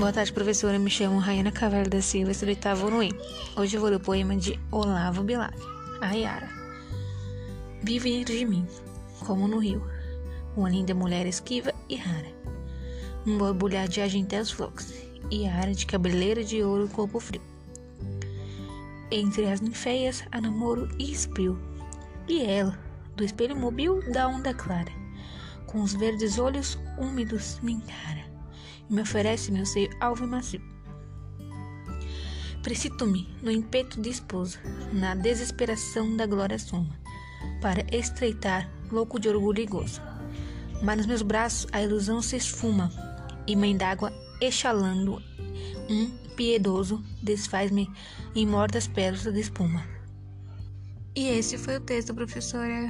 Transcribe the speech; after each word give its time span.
Boa 0.00 0.14
tarde, 0.14 0.32
professora. 0.32 0.78
Me 0.78 0.88
chamo 0.88 1.18
Rayana 1.18 1.52
Cavalho 1.52 1.90
da 1.90 2.00
Silva, 2.00 2.30
estudo 2.30 2.48
oitavo 2.48 3.02
I. 3.02 3.10
Hoje 3.54 3.76
eu 3.76 3.82
vou 3.82 3.90
ler 3.90 3.96
o 3.96 4.00
poema 4.00 4.34
de 4.34 4.58
Olavo 4.72 5.22
Bilac, 5.22 5.54
a 6.00 6.10
Yara. 6.12 6.48
Vive 7.82 8.10
dentro 8.10 8.32
de 8.32 8.46
mim, 8.46 8.66
como 9.26 9.46
no 9.46 9.58
rio, 9.58 9.84
uma 10.56 10.70
linda 10.70 10.94
mulher 10.94 11.26
esquiva 11.26 11.74
e 11.86 11.96
rara. 11.96 12.32
Um 13.26 13.36
borbulhar 13.36 13.88
de 13.88 14.00
argentéus 14.00 14.50
flocos 14.50 14.90
e 15.30 15.46
ara 15.46 15.74
de 15.74 15.84
cabeleira 15.84 16.42
de 16.42 16.62
ouro 16.62 16.88
corpo 16.88 17.20
frio. 17.20 17.42
Entre 19.10 19.50
as 19.50 19.60
ninféias 19.60 20.24
há 20.32 20.40
namoro 20.40 20.88
e 20.98 21.12
esprio, 21.12 21.60
e 22.26 22.40
ela, 22.40 22.78
do 23.16 23.22
espelho 23.22 23.54
mobil 23.54 24.00
da 24.10 24.26
onda 24.26 24.54
clara, 24.54 24.92
com 25.66 25.82
os 25.82 25.92
verdes 25.92 26.38
olhos 26.38 26.78
úmidos 26.96 27.60
me 27.62 27.72
encara 27.72 28.20
e 28.24 28.29
me 28.90 29.02
oferece 29.02 29.52
meu 29.52 29.64
seio 29.64 29.88
alvo 30.00 30.24
e 30.24 30.26
macio. 30.26 30.60
Precito-me 32.62 33.26
no 33.40 33.50
impeto 33.50 34.00
de 34.00 34.10
esposa, 34.10 34.58
na 34.92 35.14
desesperação 35.14 36.14
da 36.16 36.26
glória 36.26 36.58
soma, 36.58 36.94
para 37.62 37.86
estreitar, 37.90 38.70
louco 38.90 39.18
de 39.18 39.28
orgulho 39.28 39.62
e 39.62 39.66
gozo. 39.66 40.02
Mas 40.82 40.98
nos 40.98 41.06
meus 41.06 41.22
braços 41.22 41.66
a 41.72 41.80
ilusão 41.80 42.20
se 42.20 42.36
esfuma, 42.36 42.90
e 43.46 43.56
mãe 43.56 43.74
d'água, 43.76 44.12
exalando 44.40 45.22
um 45.88 46.10
piedoso, 46.36 47.02
desfaz-me 47.22 47.90
em 48.34 48.46
mortas 48.46 48.86
pérolas 48.86 49.22
de 49.22 49.40
espuma. 49.40 49.84
E 51.14 51.28
esse 51.28 51.56
foi 51.56 51.76
o 51.76 51.80
texto, 51.80 52.14
professora. 52.14 52.88